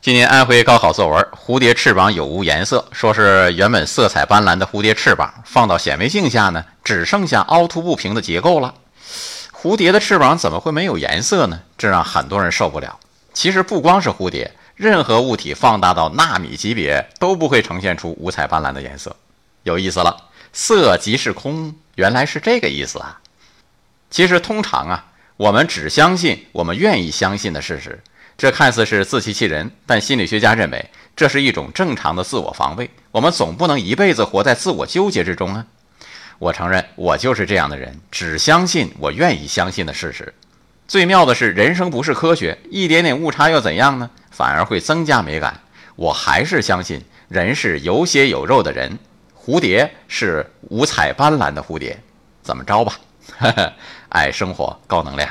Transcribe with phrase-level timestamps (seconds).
[0.00, 8.74] 今年安徽高考作文《蝴蝶翅膀有无颜色》，说是原本色彩斑斓的蝴蝶翅膀放到显微镜下呢，只剩下凹凸不平的结构了。
[9.52, 11.62] 蝴蝶的翅膀怎么会没有颜色呢？
[11.76, 13.00] 这让很多人受不了。
[13.34, 19.16] 其实不光是蝴蝶，任何物体放大到纳米级别都不会呈现出五彩斑斓的颜色。
[19.64, 23.18] 有意思了，色即是空，原来是这个意思啊！
[24.10, 28.00] 其实通常啊，我们只相信我们愿意相信的事实。
[28.38, 32.88] 这看似是自欺欺人，但心理学家认为这是一种正常的自我防卫。
[33.10, 35.66] 我们总不能一辈子活在自我纠结之中啊！
[36.38, 40.32] 我承认，我就是这样的人，只相信我愿意相信的事实。
[40.86, 44.08] 最妙的是，人生不是科学，一点点误差又怎样呢？
[44.30, 45.60] 反而会增加美感。
[45.96, 48.96] 我还是相信，人是有血有肉的人，
[49.36, 51.98] 蝴蝶是五彩斑斓的蝴蝶。
[52.40, 52.92] 怎么着吧？
[54.10, 55.28] 爱生活，高能量。